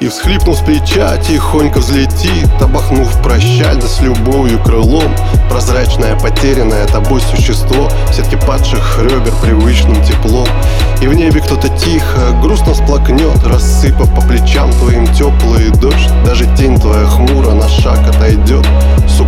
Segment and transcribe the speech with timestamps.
[0.00, 5.14] И всхлипнув с плеча, тихонько взлетит Обахнув прощально с любовью крылом.
[5.50, 10.48] Прозрачное, потерянное тобой существо В сетке падших ребер привычным теплом.
[11.02, 16.08] И в небе кто-то тихо, грустно сплакнет Рассыпав по плечам твоим теплый дождь.
[16.24, 18.66] Даже тень твоя хмуро на шаг отойдет.
[19.06, 19.20] С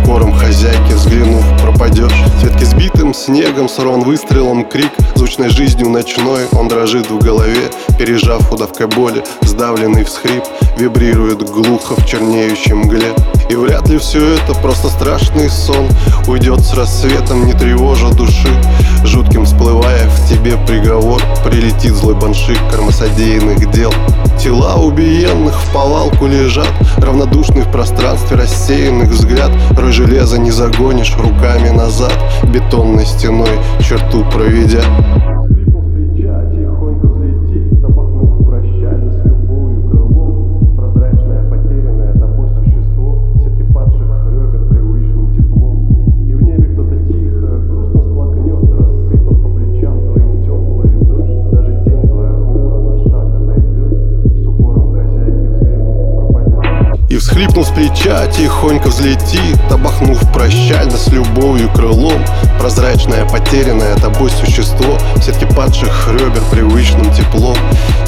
[3.13, 4.65] Снегом сорван выстрелом.
[4.65, 10.43] Крик Звучной жизнью ночной он дрожит в голове Пережав удавкой боли, сдавленный всхрип
[10.77, 13.13] Вибрирует глухо в чернеющем мгле
[14.03, 15.87] все это просто страшный сон.
[16.27, 18.49] Уйдет с рассветом, не тревожа души.
[19.05, 23.93] Жутким всплывая в тебе приговор Прилетит злой баншик кормосодеянных дел.
[24.37, 29.51] Тела убиенных в повалку лежат Равнодушный в пространстве рассеянных взгляд.
[29.71, 34.83] Рой железа не загонишь руками назад Бетонной стеной черту проведя
[57.13, 62.25] И всхлипнув с плеча, тихонько взлетит Обахнув прощально с любовью крылом.
[62.59, 67.55] Прозрачное, потерянное тобой существо В сетке падших ребер привычным теплом.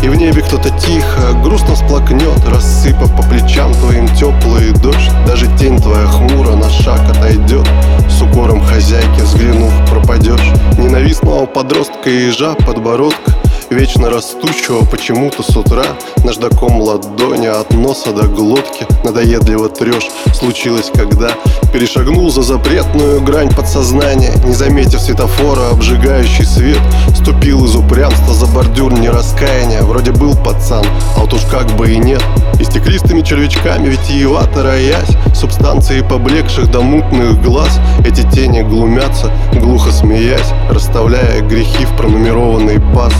[0.02, 5.12] И в небе кто-то тихо, грустно сплакнет Рассыпав по плечам твоим теплый дождь.
[5.28, 7.68] Даже тень твоя хмуро на шаг отойдет.
[8.10, 10.52] С укором хозяйки взглянув пропадешь.
[10.80, 13.36] Ненавистного подростка и ежа подбородка
[13.70, 15.84] Вечно растущего почему-то с утра.
[16.24, 20.08] Наждаком ладони от носа до глотки Надоедливо трешь.
[20.34, 21.32] Случилось когда
[21.74, 26.80] Перешагнул за запретную грань подсознания Не заметив светофора обжигающий свет
[27.16, 30.84] Ступил из упрямства за бордюр нераскаяния Вроде был пацан,
[31.16, 32.22] а вот уж как бы и нет.
[32.60, 37.80] И стеклистыми червячками витиевато роясь Субстанции поблекших до мутных глаз.
[38.06, 43.14] Эти тени глумятся, глухо смеясь Расставляя грехи в пронумерованный паз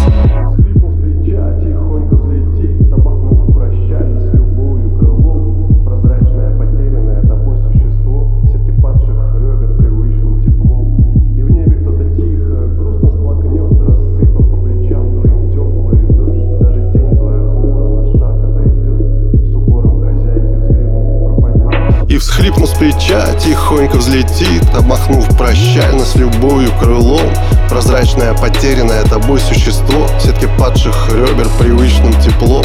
[22.46, 27.28] И всхлипнув с плеча, тихонько взлетит Обмахнув прощально с любовью крылом.
[27.70, 32.64] Прозрачное, потерянное тобой существо В сетке падших ребер привычным теплом.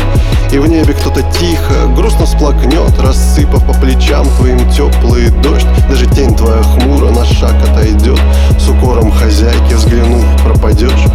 [0.53, 5.67] И в небе кто-то тихо, грустно сплакнет Рассыпав по плечам твоим теплый дождь.
[5.89, 8.21] Даже тень твоя хмуро на шаг отойдет
[8.59, 11.07] С укором хозяйки взглянув пропадешь